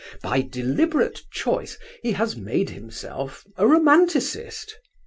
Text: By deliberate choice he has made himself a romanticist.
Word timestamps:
By 0.23 0.41
deliberate 0.41 1.21
choice 1.29 1.77
he 2.01 2.13
has 2.13 2.35
made 2.35 2.71
himself 2.71 3.45
a 3.55 3.67
romanticist. 3.67 4.79